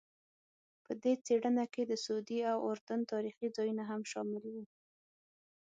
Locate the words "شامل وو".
4.11-4.63